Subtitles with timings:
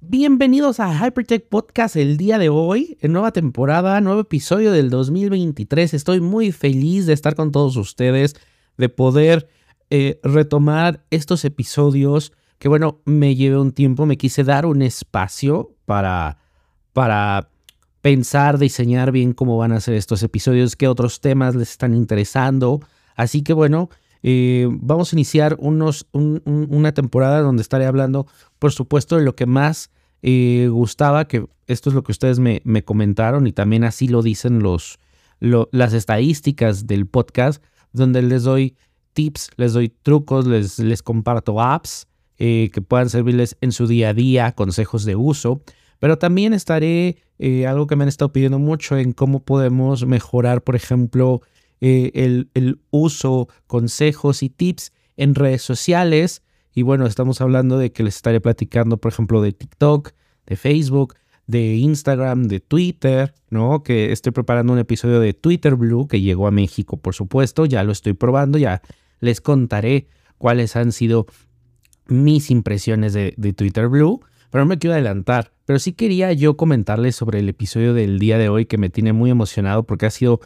[0.00, 5.94] Bienvenidos a Hypertech Podcast el día de hoy, en nueva temporada, nuevo episodio del 2023.
[5.94, 8.36] Estoy muy feliz de estar con todos ustedes,
[8.76, 9.48] de poder
[9.90, 15.74] eh, retomar estos episodios que bueno, me llevé un tiempo, me quise dar un espacio
[15.84, 16.38] para,
[16.92, 17.50] para
[18.04, 22.80] pensar, diseñar bien cómo van a ser estos episodios, qué otros temas les están interesando.
[23.16, 23.88] Así que bueno,
[24.22, 28.26] eh, vamos a iniciar unos, una temporada donde estaré hablando,
[28.58, 29.90] por supuesto, de lo que más
[30.20, 34.58] eh, gustaba, que esto es lo que ustedes me, comentaron y también así lo dicen
[34.58, 34.98] los,
[35.40, 37.64] las estadísticas del podcast,
[37.94, 38.76] donde les doy
[39.14, 44.10] tips, les doy trucos, les, les comparto apps eh, que puedan servirles en su día
[44.10, 45.62] a día, consejos de uso.
[45.98, 47.18] Pero también estaré,
[47.66, 51.42] algo que me han estado pidiendo mucho, en cómo podemos mejorar, por ejemplo,
[51.80, 56.42] el, el, uso, consejos y tips en redes sociales.
[56.74, 60.12] Y bueno, estamos hablando de que les estaré platicando, por ejemplo, de TikTok,
[60.46, 61.14] de Facebook,
[61.46, 63.82] de Instagram, de Twitter, ¿no?
[63.82, 67.82] Que estoy preparando un episodio de Twitter Blue que llegó a México, por supuesto, ya
[67.84, 68.82] lo estoy probando, ya
[69.20, 71.26] les contaré cuáles han sido
[72.06, 74.20] mis impresiones de, de Twitter Blue,
[74.54, 78.38] pero no me quiero adelantar, pero sí quería yo comentarles sobre el episodio del día
[78.38, 80.38] de hoy que me tiene muy emocionado porque ha sido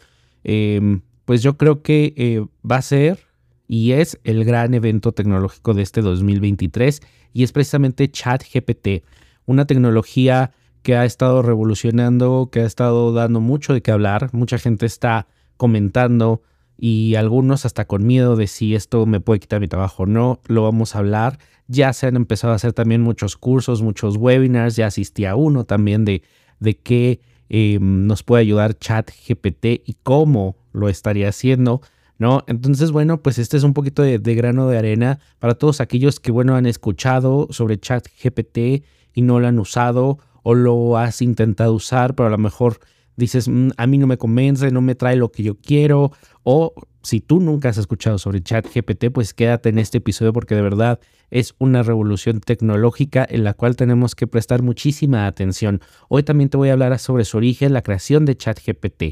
[0.45, 3.27] em, pues yo creo que eh, va a ser
[3.67, 7.03] y es el gran evento tecnológico de este 2023
[7.35, 9.05] y es precisamente ChatGPT,
[9.45, 14.57] una tecnología que ha estado revolucionando, que ha estado dando mucho de qué hablar, mucha
[14.57, 15.27] gente está
[15.59, 16.41] comentando
[16.81, 20.41] y algunos hasta con miedo de si esto me puede quitar mi trabajo o no,
[20.47, 21.39] lo vamos a hablar.
[21.67, 25.65] Ya se han empezado a hacer también muchos cursos, muchos webinars, ya asistí a uno
[25.65, 26.23] también de,
[26.61, 31.81] de qué eh, nos puede ayudar ChatGPT y cómo lo estaría haciendo,
[32.19, 32.45] ¿no?
[32.47, 36.31] Entonces, bueno, pues este es un poquito de, grano de arena para todos aquellos que,
[36.31, 42.15] bueno, han escuchado sobre ChatGPT y no lo han usado o lo has intentado usar,
[42.15, 42.79] pero a lo mejor
[43.19, 46.13] dices, mm, a mí no me convence, no me trae lo que yo quiero,
[46.45, 50.63] o si tú nunca has escuchado sobre ChatGPT, pues quédate en este episodio porque de
[50.63, 55.81] verdad es una revolución tecnológica en la cual tenemos que prestar muchísima atención.
[56.09, 59.03] Hoy también te voy a hablar sobre su origen, la creación de ChatGPT.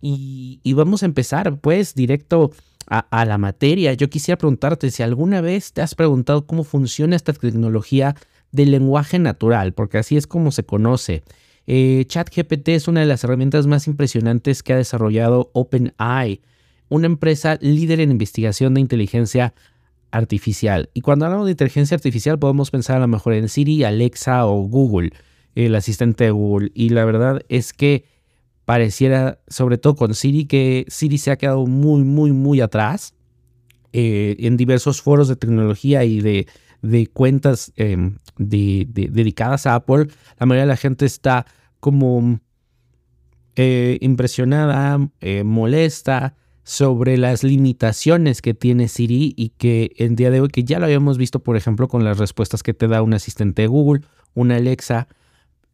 [0.00, 2.50] Y, vamos a empezar pues directo
[2.86, 3.94] a, la materia.
[3.94, 8.14] Yo quisiera preguntarte si alguna vez te has preguntado cómo funciona esta tecnología
[8.52, 11.22] del lenguaje natural, porque así es como se conoce.
[11.66, 16.40] Eh, ChatGPT es una de las herramientas más impresionantes que ha desarrollado OpenAI,
[16.88, 19.54] una empresa líder en investigación de inteligencia
[20.10, 20.90] artificial.
[20.94, 24.62] Y cuando hablamos de inteligencia artificial podemos pensar a lo mejor en Siri, Alexa o
[24.62, 25.10] Google,
[25.54, 26.70] el asistente de Google.
[26.74, 28.04] Y la verdad es que
[28.64, 33.14] pareciera, sobre todo con Siri, que Siri se ha quedado muy, muy, muy atrás
[33.92, 36.46] eh, en diversos foros de tecnología y de,
[37.12, 40.08] cuentas em, dedicadas a Apple.
[40.38, 41.46] La mayoría de la gente está
[41.80, 42.40] como
[43.56, 46.34] eh, impresionada, eh, molesta
[46.64, 50.86] sobre las limitaciones que tiene Siri y que en día de hoy, que ya lo
[50.86, 54.02] habíamos visto, por ejemplo, con las respuestas que te da un asistente de Google,
[54.32, 55.06] una Alexa,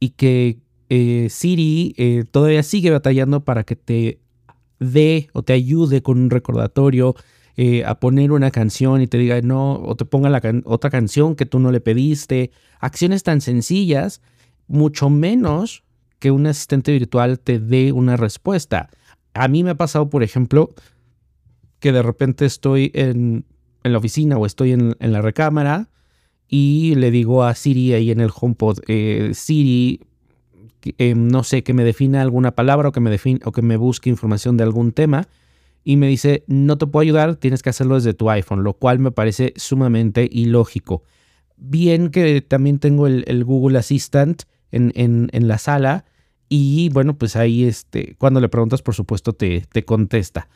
[0.00, 4.20] y que eh, Siri eh, todavía sigue batallando para que te
[4.80, 7.14] dé o te ayude con un recordatorio
[7.56, 11.34] eh, a poner una canción y te diga no, o te ponga la otra canción
[11.34, 12.52] que tú no le pediste.
[12.78, 14.22] Acciones tan sencillas,
[14.68, 15.82] mucho menos
[16.18, 18.90] que un asistente virtual te dé una respuesta.
[19.34, 20.70] A mí me ha pasado, por ejemplo,
[21.80, 23.44] que de repente estoy en,
[23.82, 25.88] la oficina o estoy en, la recámara
[26.48, 28.80] y le digo a Siri ahí en el HomePod,
[29.32, 30.00] Siri,
[30.98, 33.76] eh, no sé, que me defina alguna palabra o que me, define, o que me
[33.76, 35.28] busque información de algún tema
[35.84, 38.98] y me dice, no te puedo ayudar, tienes que hacerlo desde tu iPhone, lo cual
[38.98, 41.02] me parece sumamente ilógico.
[41.56, 44.42] Bien que también tengo el, Google Assistant
[44.72, 46.04] en, en, la sala
[46.48, 50.48] y bueno, pues ahí este, cuando le preguntas, por supuesto, te, te contesta.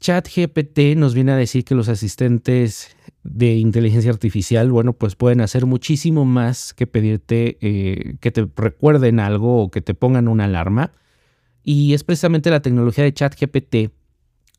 [0.00, 5.66] ChatGPT nos viene a decir que los asistentes de inteligencia artificial, bueno, pues pueden hacer
[5.66, 10.92] muchísimo más que pedirte eh, que te recuerden algo o que te pongan una alarma.
[11.62, 13.76] Y es precisamente la tecnología de ChatGPT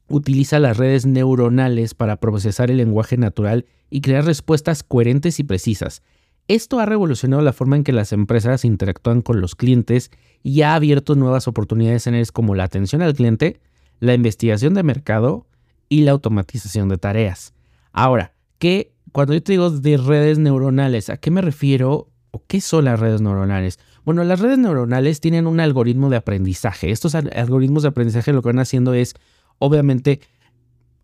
[0.07, 6.02] utiliza las redes neuronales para procesar el lenguaje natural y crear respuestas coherentes y precisas.
[6.48, 10.12] Esto ha revolucionado la forma en que las empresas interactúan con los clientes
[10.44, 13.60] y ha abierto nuevas oportunidades en áreas como la atención al cliente,
[14.00, 15.48] la investigación de mercado
[15.90, 17.54] y la automatización de tareas.
[17.92, 22.62] Ahora, ¿qué, cuando yo te digo de redes neuronales, ¿a qué me refiero o qué
[22.62, 23.80] son las redes neuronales?
[24.04, 26.92] Bueno, las redes neuronales tienen un algoritmo de aprendizaje.
[26.92, 29.16] Estos algoritmos de aprendizaje lo que van haciendo es
[29.60, 30.22] obviamente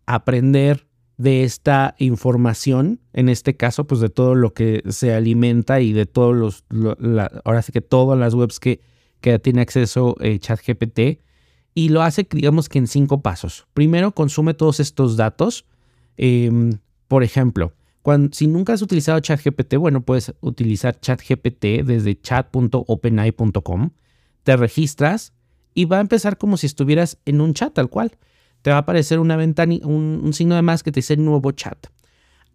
[0.06, 5.92] aprender de esta información, en este caso, pues de todo lo que se alimenta y
[5.92, 6.98] de todos los,
[7.44, 8.80] ahora sí que todas las webs que,
[9.20, 11.20] que tiene acceso eh, ChatGPT,
[11.74, 13.66] y lo hace, digamos que en cinco pasos.
[13.72, 15.64] Primero, consume todos estos datos.
[16.16, 16.78] Em,
[17.08, 17.72] por ejemplo,
[18.02, 23.90] cuando, si nunca has utilizado ChatGPT, bueno, puedes utilizar ChatGPT desde chat.openai.com.
[24.42, 25.32] Te registras
[25.72, 28.18] y va a empezar como si estuvieras en un chat tal cual.
[28.62, 31.52] Te va a aparecer una ventana, un, un signo de más que te dice nuevo
[31.52, 31.86] chat.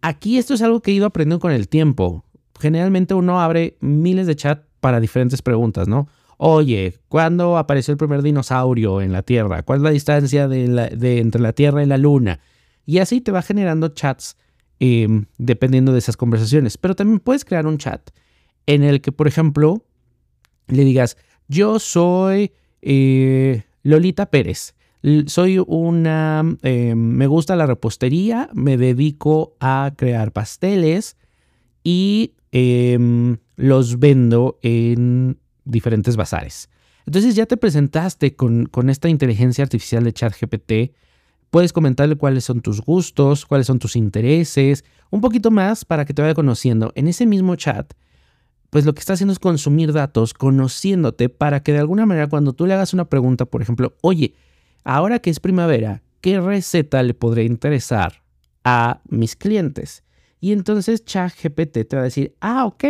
[0.00, 2.24] Aquí esto es algo que he ido aprendiendo con el tiempo.
[2.58, 6.08] Generalmente uno abre miles de chats para diferentes preguntas, ¿no?
[6.38, 9.62] Oye, ¿cuándo apareció el primer dinosaurio en la Tierra?
[9.62, 12.40] ¿Cuál es la distancia de entre la Tierra y la Luna?
[12.88, 14.38] Y así te va generando chats
[14.80, 16.78] em, dependiendo de esas conversaciones.
[16.78, 18.00] Pero también puedes crear un chat
[18.64, 19.84] en el que, por ejemplo,
[20.68, 21.18] le digas,
[21.48, 24.74] yo soy eh, Lolita Pérez.
[25.26, 31.16] Soy una, em, me gusta la repostería, me dedico a crear pasteles
[31.84, 36.68] y em, los vendo en diferentes bazares.
[37.06, 40.72] Entonces ya te presentaste con, con esta inteligencia artificial de ChatGPT.
[41.50, 46.12] Puedes comentarle cuáles son tus gustos, cuáles son tus intereses, un poquito más para que
[46.12, 46.92] te vaya conociendo.
[46.94, 47.92] En ese mismo chat,
[48.70, 52.52] pues lo que está haciendo es consumir datos, conociéndote para que de alguna manera cuando
[52.52, 54.34] tú le hagas una pregunta, por ejemplo, oye,
[54.84, 58.22] ahora que es primavera, ¿qué receta le podría interesar
[58.64, 60.04] a mis clientes?
[60.40, 62.84] Y entonces ChatGPT te va a decir, ah, ok,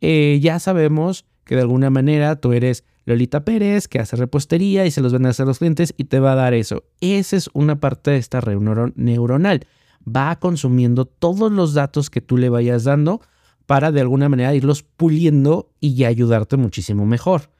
[0.00, 4.90] eh, ya sabemos que de alguna manera tú eres Lolita Pérez, que hace repostería y
[4.90, 6.84] se los vende a hacer los clientes y te va a dar eso.
[7.00, 8.58] Esa es una parte de esta red
[8.96, 9.66] neuronal.
[10.06, 13.22] Va consumiendo todos los datos que tú le vayas dando
[13.64, 17.50] para de alguna manera irlos puliendo y ayudarte muchísimo mejor.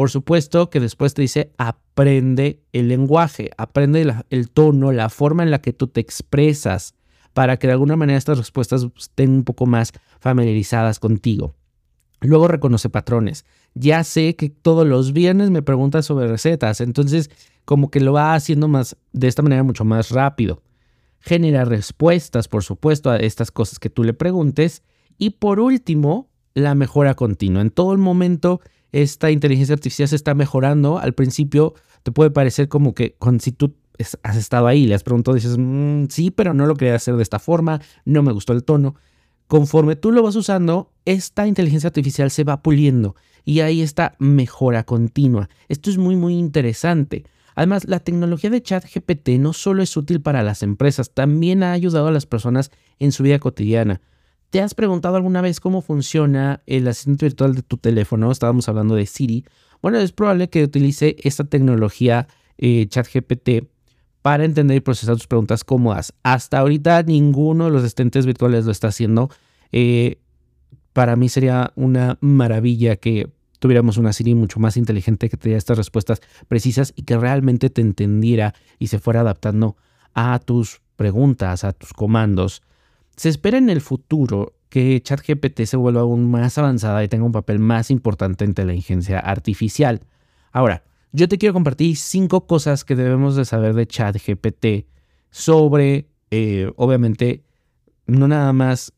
[0.00, 5.50] Por supuesto que después te dice aprende el lenguaje, aprende el tono, la forma en
[5.50, 6.94] la que tú te expresas,
[7.34, 11.54] para que de alguna manera estas respuestas estén un poco más familiarizadas contigo.
[12.22, 13.44] Luego reconoce patrones.
[13.74, 17.28] Ya sé que todos los viernes me pregunta sobre recetas, entonces
[17.66, 20.62] como que lo va haciendo más de esta manera mucho más rápido.
[21.18, 24.82] Genera respuestas, por supuesto, a estas cosas que tú le preguntes.
[25.18, 27.60] Y por último, la mejora continua.
[27.60, 30.98] En todo el momento, esta inteligencia artificial se está mejorando.
[30.98, 33.74] Al principio te puede parecer como que cuando si tú
[34.22, 37.22] has estado ahí, le has preguntado, dices, mm, sí, pero no lo quería hacer de
[37.22, 38.94] esta forma, no me gustó el tono.
[39.46, 44.84] Conforme tú lo vas usando, esta inteligencia artificial se va puliendo y ahí está mejora
[44.84, 45.48] continua.
[45.68, 47.24] Esto es muy muy interesante.
[47.56, 52.06] Además, la tecnología de ChatGPT no solo es útil para las empresas, también ha ayudado
[52.06, 54.00] a las personas en su vida cotidiana.
[54.50, 58.32] ¿Te has preguntado alguna vez cómo funciona el asistente virtual de tu teléfono?
[58.32, 59.44] Estábamos hablando de Siri.
[59.80, 62.26] Bueno, es probable que utilice esta tecnología
[62.58, 63.68] eh, ChatGPT
[64.22, 66.14] para entender y procesar tus preguntas cómodas.
[66.24, 69.30] Hasta ahorita ninguno de los asistentes virtuales lo está haciendo.
[69.70, 70.18] Eh,
[70.92, 73.30] para mí sería una maravilla que
[73.60, 77.70] tuviéramos una Siri mucho más inteligente que te diera estas respuestas precisas y que realmente
[77.70, 79.76] te entendiera y se fuera adaptando
[80.12, 82.62] a tus preguntas, a tus comandos.
[83.20, 87.32] Se espera en el futuro que ChatGPT se vuelva aún más avanzada y tenga un
[87.32, 90.00] papel más importante en inteligencia artificial.
[90.52, 94.86] Ahora, yo te quiero compartir cinco cosas que debemos de saber de ChatGPT
[95.28, 97.44] sobre, eh, obviamente,
[98.06, 98.94] no nada más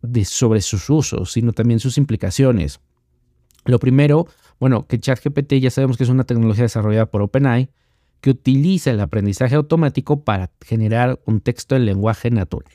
[0.00, 2.80] de sobre sus usos, sino también sus implicaciones.
[3.66, 4.26] Lo primero,
[4.58, 7.68] bueno, que ChatGPT ya sabemos que es una tecnología desarrollada por OpenAI
[8.22, 12.72] que utiliza el aprendizaje automático para generar un texto en lenguaje natural.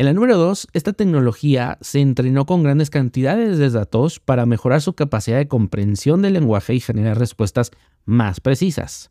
[0.00, 4.80] En la número 2, esta tecnología se entrenó con grandes cantidades de datos para mejorar
[4.80, 7.70] su capacidad de comprensión del lenguaje y generar respuestas
[8.06, 9.10] más precisas.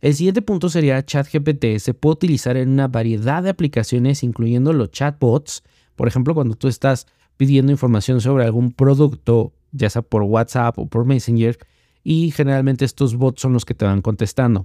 [0.00, 4.92] El siguiente punto sería ChatGPT se puede utilizar en una variedad de aplicaciones incluyendo los
[4.92, 5.64] chatbots,
[5.96, 10.86] por ejemplo cuando tú estás pidiendo información sobre algún producto, ya sea por WhatsApp o
[10.86, 11.58] por Messenger,
[12.04, 14.64] y generalmente estos bots son los que te van contestando.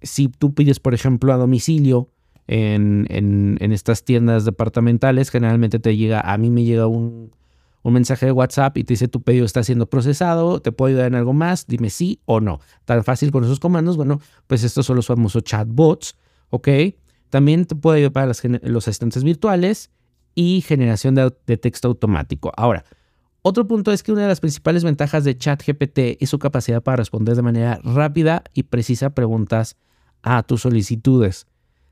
[0.00, 2.13] Si tú pides, por ejemplo, a domicilio
[2.46, 7.32] en, estas tiendas departamentales, generalmente te llega, a mí me llega un,
[7.84, 11.16] mensaje de WhatsApp y te dice tu pedido está siendo procesado, te puedo ayudar en
[11.16, 12.60] algo más, dime sí o no.
[12.86, 16.16] Tan fácil con esos comandos, bueno, pues estos son los famosos chatbots,
[16.48, 16.68] ¿ok?
[17.28, 18.32] También te puede ayudar para
[18.62, 19.90] los asistentes virtuales
[20.34, 22.52] y generación de, de, texto automático.
[22.56, 22.84] Ahora,
[23.42, 26.96] otro punto es que una de las principales ventajas de ChatGPT es su capacidad para
[26.96, 29.76] responder de manera rápida y precisa preguntas
[30.22, 31.46] a tus solicitudes.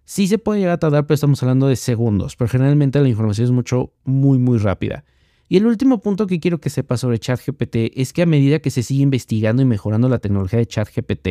[0.05, 3.45] Sí se puede llegar a tardar, pero estamos hablando de segundos, pero generalmente la información
[3.47, 5.05] es mucho, muy, muy rápida.
[5.49, 8.71] Y el último punto que quiero que sepas sobre ChatGPT es que a medida que
[8.71, 11.29] se sigue investigando y mejorando la tecnología de ChatGPT,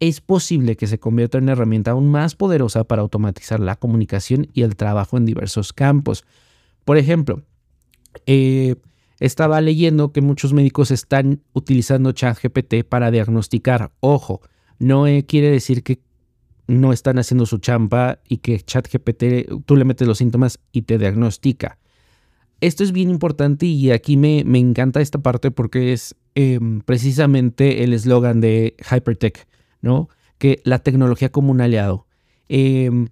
[0.00, 4.48] es posible que se convierta en una herramienta aún más poderosa para automatizar la comunicación
[4.54, 6.24] y el trabajo en diversos campos.
[6.86, 7.42] Por ejemplo,
[8.24, 8.76] eh,
[9.20, 13.92] estaba leyendo que muchos médicos están utilizando ChatGPT para diagnosticar.
[14.00, 14.40] Ojo,
[14.78, 16.00] no eh, quiere decir que
[16.70, 20.98] no están haciendo su champa y que ChatGPT tú le metes los síntomas y te
[20.98, 21.78] diagnostica.
[22.60, 27.82] Esto es bien importante y aquí me, me encanta esta parte porque es em, precisamente
[27.82, 29.48] el eslogan de Hypertech,
[29.80, 30.08] ¿no?
[30.38, 32.06] Que la tecnología como un aliado.
[32.48, 33.08] Em,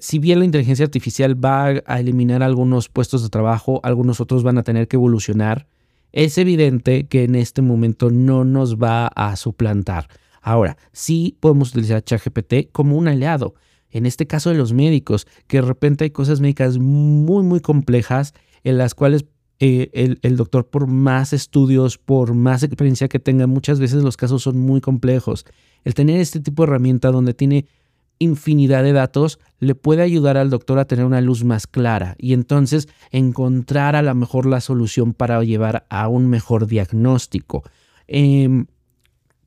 [0.00, 4.58] si bien la inteligencia artificial va a eliminar algunos puestos de trabajo, algunos otros van
[4.58, 5.66] a tener que evolucionar,
[6.12, 10.08] es evidente que en este momento no nos va a suplantar.
[10.48, 13.54] Ahora, sí podemos utilizar ChatGPT como un aliado.
[13.90, 18.32] En este caso de los médicos, que de repente hay cosas médicas muy, muy complejas
[18.64, 19.26] en las cuales
[19.60, 24.42] eh, el, doctor, por más estudios, por más experiencia que tenga, muchas veces los casos
[24.42, 25.44] son muy complejos.
[25.84, 27.66] El tener este tipo de herramienta donde tiene
[28.18, 32.32] infinidad de datos le puede ayudar al doctor a tener una luz más clara y
[32.32, 37.64] entonces encontrar a lo mejor la solución para llevar a un mejor diagnóstico.
[38.06, 38.64] Eh,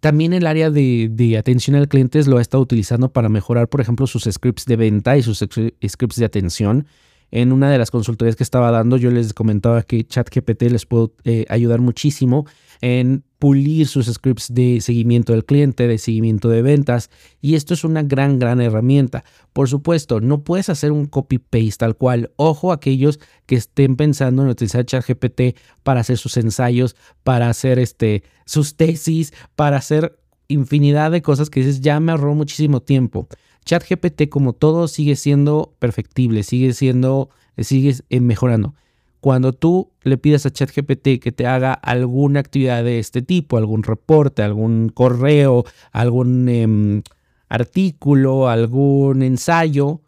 [0.02, 4.08] también el área de, atención al cliente lo ha estado utilizando para mejorar, por ejemplo,
[4.08, 6.88] sus scripts de venta y sus scripts de atención
[7.32, 11.10] en una de las consultorías que estaba dando, yo les comentaba que ChatGPT les puede
[11.24, 12.46] eh, ayudar muchísimo
[12.82, 17.10] en pulir sus scripts de seguimiento del cliente, de seguimiento de ventas,
[17.40, 19.24] y esto es una gran, gran herramienta.
[19.54, 22.32] Por supuesto, no puedes hacer un copy-paste tal cual.
[22.36, 27.80] Ojo a aquellos que estén pensando en utilizar ChatGPT para hacer sus ensayos, para hacer
[27.80, 33.28] este, sus tesis, para hacer infinidad de cosas que dices, ya me ahorró muchísimo tiempo.
[33.66, 38.76] ChatGPT, como todo, sigue siendo perfectible, sigue siendo, sigue mejorando.
[39.20, 43.84] Cuando tú le pidas a ChatGPT que te haga alguna actividad de este tipo, algún
[43.84, 47.04] reporte, algún correo, algún em,
[47.48, 50.02] artículo, algún ensayo,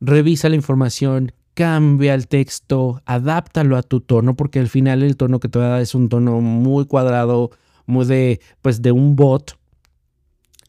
[0.00, 5.40] revisa la información, cambia el texto, adáptalo a tu tono, porque al final el tono
[5.40, 7.50] que te va a dar es un tono muy cuadrado,
[7.86, 9.56] muy de, pues de un bot,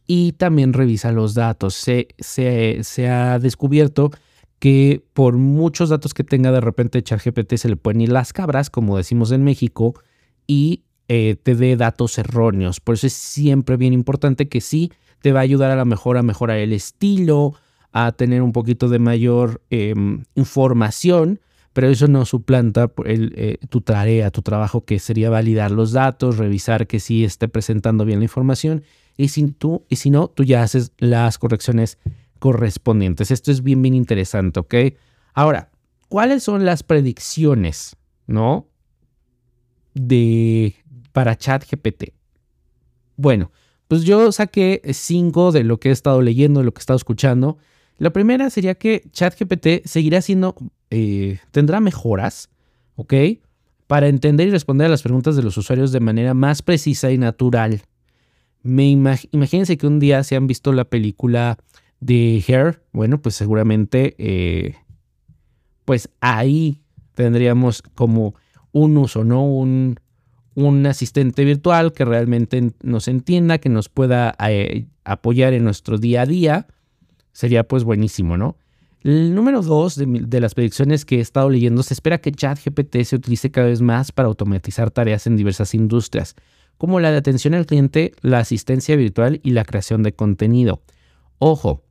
[0.07, 1.73] y también revisa los datos.
[1.73, 4.11] Se, se, ha descubierto
[4.59, 8.69] que por muchos datos que tenga de repente ChatGPT se le pueden ir las cabras,
[8.69, 9.95] como decimos en México,
[10.47, 12.79] y eh, te dé datos erróneos.
[12.79, 16.17] Por eso es siempre bien importante que sí te va a ayudar a la mejor
[16.17, 17.53] a mejorar el estilo,
[17.91, 21.39] a tener un poquito de mayor em, información,
[21.73, 26.87] pero eso no suplanta eh, tu tarea, tu trabajo, que sería validar los datos, revisar
[26.87, 28.83] que sí esté presentando bien la información
[29.17, 31.97] y si, tú, y si no, tú ya haces las correcciones
[32.39, 33.31] correspondientes.
[33.31, 34.75] Esto es bien, bien interesante, ¿ok?
[35.33, 35.71] Ahora,
[36.09, 37.95] ¿cuáles son las predicciones,
[38.27, 38.67] no?
[39.93, 40.75] De,
[41.11, 42.11] para ChatGPT.
[43.15, 43.51] Bueno,
[43.87, 46.97] pues yo saqué cinco de lo que he estado leyendo, de lo que he estado
[46.97, 47.57] escuchando.
[47.97, 50.55] La primera sería que ChatGPT seguirá siendo,
[50.89, 52.49] eh, tendrá mejoras,
[52.95, 53.13] ¿ok?
[53.87, 57.17] Para entender y responder a las preguntas de los usuarios de manera más precisa y
[57.17, 57.83] natural.
[58.65, 61.59] Me imagínense que un día se han visto la película
[61.99, 64.73] de Hair, bueno, pues seguramente, eh,
[65.85, 66.81] pues ahí
[67.13, 68.33] tendríamos como
[68.71, 69.45] un uso, ¿no?
[69.45, 69.99] Un,
[70.55, 76.23] un asistente virtual que realmente nos entienda, que nos pueda eh, apoyar en nuestro día
[76.23, 76.65] a día.
[77.33, 78.57] Sería pues buenísimo, ¿no?
[79.01, 83.03] El número dos de, de, las predicciones que he estado leyendo, se espera que ChatGPT
[83.03, 86.35] se utilice cada vez más para automatizar tareas en diversas industrias
[86.77, 90.81] como la de atención al cliente, la asistencia virtual y la creación de contenido.
[91.39, 91.83] Ojo,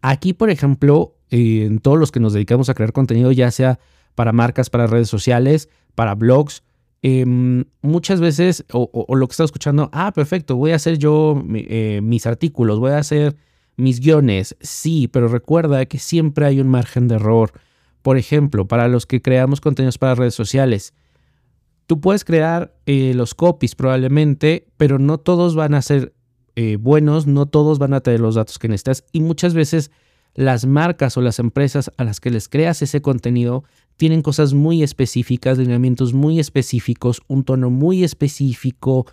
[0.00, 3.78] aquí por ejemplo, en todos los que nos dedicamos a crear contenido, ya sea
[4.14, 6.62] para marcas, para redes sociales, para blogs,
[7.02, 12.00] em, muchas veces, o, lo que estás escuchando, ah, perfecto, voy a hacer yo eh,
[12.02, 13.36] mis artículos, voy a hacer
[13.76, 17.52] mis guiones, sí, pero recuerda que siempre hay un margen de error.
[18.02, 20.92] Por ejemplo, para los que creamos contenidos para redes sociales,
[21.92, 26.14] Tú puedes crear eh, los copies probablemente, pero no todos van a ser
[26.56, 29.90] eh, buenos, no todos van a tener los datos que necesitas y muchas veces
[30.32, 33.64] las marcas o las empresas a las que les creas ese contenido
[33.98, 39.04] tienen cosas muy específicas, lineamientos muy específicos, un tono muy específico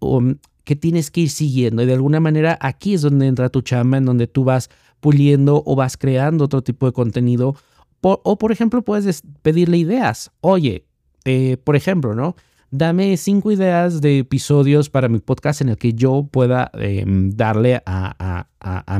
[0.00, 1.84] um, que tienes que ir siguiendo.
[1.84, 5.62] Y de alguna manera aquí es donde entra tu chamba, en donde tú vas puliendo
[5.64, 7.54] o vas creando otro tipo de contenido.
[8.00, 10.32] o por ejemplo, puedes pedirle ideas.
[10.40, 10.84] Oye,
[11.24, 12.36] eh, por ejemplo, ¿no?
[12.70, 17.80] Dame cinco ideas de episodios para mi podcast en el que yo pueda em, darle
[17.86, 18.48] a,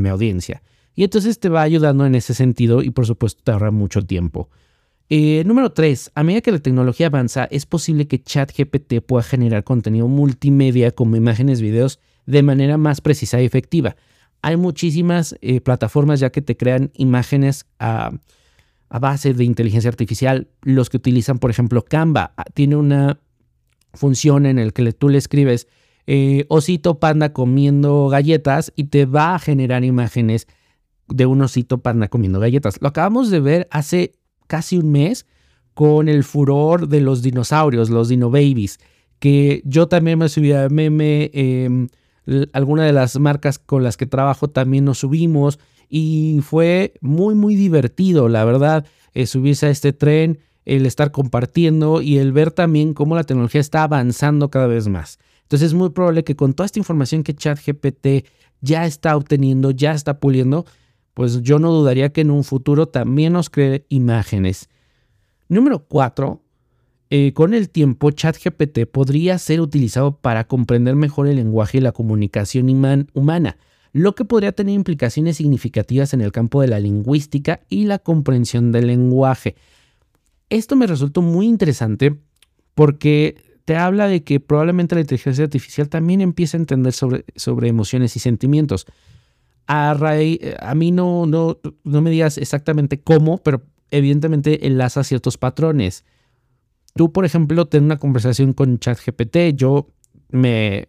[0.01, 0.63] mi audiencia.
[0.95, 4.49] Y entonces te va ayudando en ese sentido y por supuesto te ahorra mucho tiempo.
[5.11, 9.65] Eh, número tres, a medida que la tecnología avanza, es posible que ChatGPT pueda generar
[9.65, 13.97] contenido multimedia como imágenes, videos de manera más precisa y efectiva.
[14.41, 17.67] Hay muchísimas eh, plataformas ya que te crean imágenes
[18.89, 20.49] a, base de inteligencia artificial.
[20.63, 23.21] Los que utilizan, por ejemplo, Canva, ah, tiene una
[23.93, 25.69] función en la que tú le escribes
[26.07, 30.47] eh, osito panda comiendo galletas y te va a generar imágenes
[31.09, 32.81] de un osito panda comiendo galletas.
[32.81, 34.13] Lo acabamos de ver hace
[34.47, 35.27] casi un mes
[35.73, 38.79] con el furor de los dinosaurios, los dino babies,
[39.19, 41.89] que yo también me subí a meme, eh,
[42.53, 47.57] alguna de las marcas con las que trabajo también nos subimos y fue muy muy
[47.57, 52.95] divertido, la verdad, eh, subirse a este tren, el estar compartiendo y el ver también
[52.95, 55.19] cómo la tecnología está avanzando cada vez más.
[55.43, 58.27] Entonces es muy probable que con toda esta información que ChatGPT
[58.61, 60.65] ya está obteniendo, ya está puliendo,
[61.13, 64.69] pues yo no dudaría que en un futuro también nos cree imágenes.
[65.49, 66.41] Número 4.
[67.11, 71.93] Eh, con el tiempo, ChatGPT podría ser utilizado para comprender mejor el lenguaje y la
[71.93, 72.69] comunicación
[73.13, 73.59] humana,
[73.95, 78.73] lo que podría tener implicaciones significativas en el campo de la lingüística y la comprensión
[78.73, 79.55] del lenguaje.
[80.51, 82.19] Esto me resultó muy interesante
[82.75, 87.69] porque te habla de que probablemente la inteligencia artificial también empiece a entender sobre, sobre
[87.69, 88.87] emociones y sentimientos.
[89.69, 96.05] A, a mí no, no, no me digas exactamente cómo, pero evidentemente enlaza ciertos patrones.
[96.97, 99.55] Tú, por ejemplo, ten una conversación con ChatGPT.
[99.55, 99.87] Yo
[100.31, 100.89] me,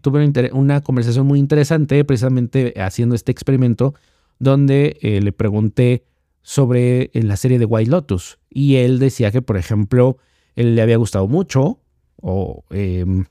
[0.00, 3.94] tuve una, conversación muy interesante precisamente haciendo este experimento
[4.38, 6.04] donde eh, le pregunté
[6.42, 10.18] sobre la serie de White Lotus y él decía que, por ejemplo,
[10.54, 11.80] él le había gustado mucho
[12.70, 13.24] Em,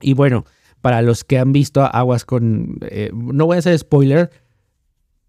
[0.00, 0.44] y bueno,
[0.80, 2.78] para los que han visto Aguas con...
[2.82, 4.30] Eh, no voy a hacer spoiler.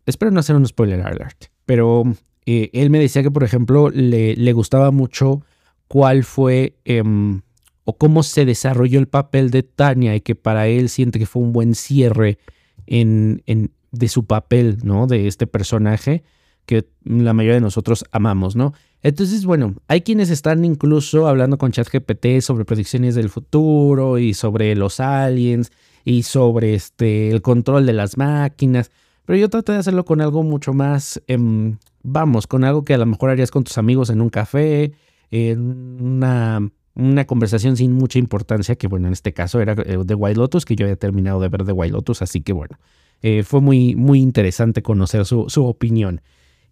[0.06, 1.46] Espero no hacer un spoiler alert.
[1.66, 2.04] Pero
[2.46, 5.42] eh, él me decía que, por ejemplo, le, le gustaba mucho
[5.88, 7.42] cuál fue em,
[7.86, 11.42] o cómo se desarrolló el papel de Tania y que para él siente que fue
[11.42, 12.40] un buen cierre
[12.88, 15.08] en, en, de su papel, ¿no?
[15.08, 16.24] De este personaje
[16.66, 18.74] que la mayoría de nosotros amamos, ¿no?
[19.04, 24.76] Entonces, bueno, hay quienes están incluso hablando con ChatGPT sobre predicciones del futuro y sobre
[24.76, 25.72] los aliens
[26.04, 28.90] y sobre este, el control de las máquinas,
[29.26, 32.98] pero yo traté de hacerlo con algo mucho más, em, vamos, con algo que a
[32.98, 34.94] lo mejor harías con tus amigos en un café,
[35.32, 40.16] en una, una conversación sin mucha importancia, que bueno, en este caso era eh, de
[40.16, 42.80] White Lotus, que yo había terminado de ver de White Lotus, así que bueno,
[43.22, 46.22] eh, fue muy, muy interesante conocer su, su opinión.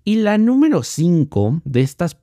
[0.04, 2.18] Y la número 5 de estas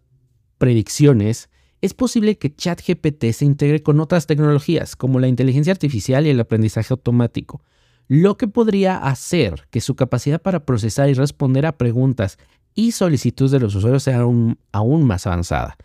[0.59, 1.49] predicciones,
[1.81, 6.41] es posible que ChatGPT se integre con otras tecnologías como la inteligencia artificial y el
[6.41, 7.63] aprendizaje automático,
[8.09, 12.39] lo que podría hacer que su capacidad para procesar y responder a preguntas
[12.75, 15.77] y solicitudes de los usuarios sea aún más avanzada.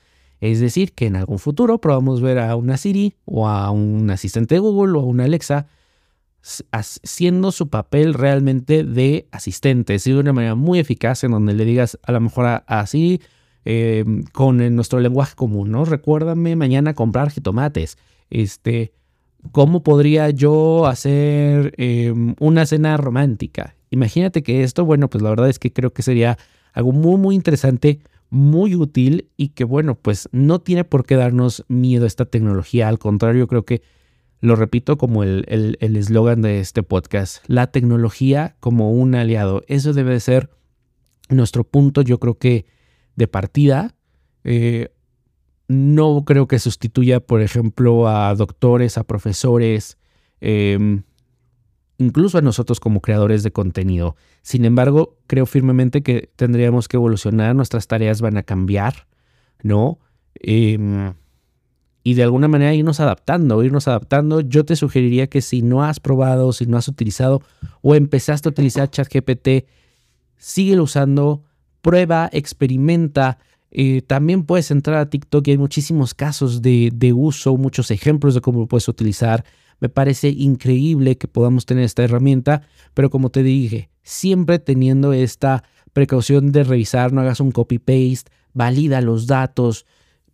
[0.41, 4.55] Es decir, que en algún futuro podamos ver a una Siri o a un asistente
[4.55, 5.67] de Google o a una Alexa
[6.71, 11.97] haciendo su papel realmente de asistente, de una manera muy eficaz en donde le digas
[12.03, 13.19] a lo mejor así
[13.63, 15.85] em, con nuestro lenguaje común, ¿no?
[15.85, 17.97] Recuérdame mañana comprar jitomates.
[18.29, 18.93] Este,
[19.51, 23.75] ¿cómo podría yo hacer em, una cena romántica?
[23.89, 26.37] Imagínate que esto, bueno, pues la verdad es que creo que sería
[26.73, 28.01] algo muy, muy interesante,
[28.35, 32.89] muy útil y que, bueno, pues no tiene por qué darnos miedo esta tecnología.
[32.89, 33.81] Al contrario, creo que
[34.41, 39.63] lo repito como el eslogan de este podcast, la tecnología como un aliado.
[39.67, 40.49] Eso debe ser
[41.29, 42.65] nuestro punto, yo creo que
[43.15, 43.95] de partida.
[44.43, 44.89] Eh,
[45.69, 49.97] no creo que sustituya, por ejemplo, a doctores, a profesores,
[50.41, 51.03] em,
[51.97, 54.15] incluso a nosotros como creadores de contenido.
[54.41, 59.07] Sin embargo, creo firmemente que tendríamos que evolucionar, nuestras tareas van a cambiar,
[59.63, 59.99] ¿no?
[60.39, 60.77] Eh,
[62.07, 64.41] y de alguna manera irnos adaptando, irnos adaptando.
[64.41, 67.41] Yo te sugeriría que si no has probado, si no has utilizado
[67.81, 69.65] o empezaste a utilizar ChatGPT,
[70.37, 71.41] sigue usando,
[71.81, 73.39] prueba, experimenta.
[73.71, 78.35] Eh, también puedes entrar a TikTok y hay muchísimos casos de, de uso, muchos ejemplos
[78.35, 79.43] de cómo lo puedes utilizar.
[79.79, 85.63] Me parece increíble que podamos tener esta herramienta, pero como te dije, siempre teniendo esta
[85.93, 89.85] precaución de revisar, no hagas un copy-paste, valida los datos,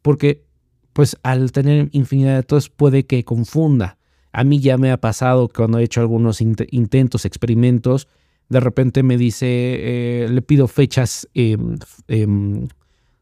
[0.01, 0.45] porque
[0.93, 3.97] pues al tener infinidad de datos puede que confunda.
[4.33, 8.07] A mí ya me ha pasado cuando he hecho algunos intentos, experimentos,
[8.49, 11.77] de repente me dice, eh, le pido fechas, em,
[12.07, 12.67] em,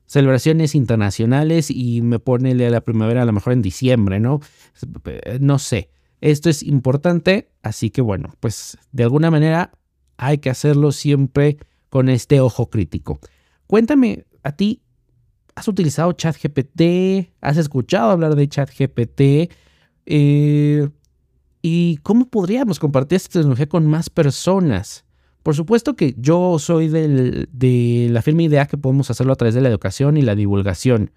[0.07, 4.39] celebraciones internacionales y me pone la primavera a lo mejor en diciembre, ¿no?
[5.05, 5.89] Eh, no sé.
[6.21, 9.71] Esto es importante, así que bueno, pues de alguna manera
[10.17, 11.57] hay que hacerlo siempre
[11.89, 13.19] con este ojo crítico.
[13.67, 14.81] Cuéntame a ti
[15.59, 17.33] ¿Has utilizado ChatGPT?
[17.41, 19.51] ¿Has escuchado hablar de ChatGPT?
[20.05, 20.89] Eh,
[21.61, 25.03] ¿Y cómo podríamos compartir esta tecnología con más personas?
[25.43, 29.59] Por supuesto que yo soy de la firme idea que podemos hacerlo a través de
[29.59, 31.11] la educación y la divulgación.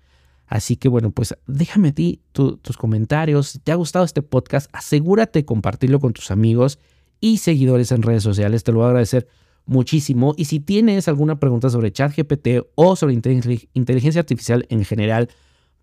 [0.53, 3.49] Así que bueno, pues déjame a ti tus comentarios.
[3.49, 6.79] Si te ha gustado este podcast, asegúrate de compartirlo con tus amigos
[7.21, 8.63] y seguidores en redes sociales.
[8.63, 9.27] Te lo voy a agradecer
[9.65, 10.35] muchísimo.
[10.37, 15.31] Y si tienes alguna pregunta sobre ChatGPT o sobre inteligencia artificial en general,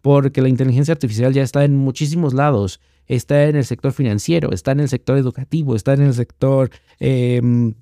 [0.03, 2.79] porque la inteligencia artificial ya está en muchísimos lados.
[3.08, 7.73] Está en el sector financiero, está en el sector educativo, está en el sector em,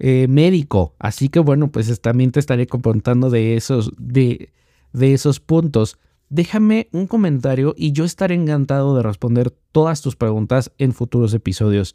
[0.00, 0.96] eh, médico.
[0.98, 4.50] Así que bueno, pues también te estaré contando de esos, de,
[4.92, 5.98] de esos puntos.
[6.28, 11.94] Déjame un comentario y yo estaré encantado de responder todas tus preguntas en futuros episodios.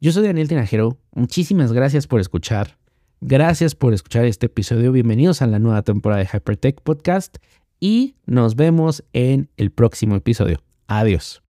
[0.00, 2.78] Yo soy Daniel Tinajero, muchísimas gracias por escuchar.
[3.20, 4.92] Gracias por escuchar este episodio.
[4.92, 7.36] Bienvenidos a la nueva temporada de Hypertech Podcast
[7.78, 10.62] y nos vemos en el próximo episodio.
[10.86, 11.49] Adiós.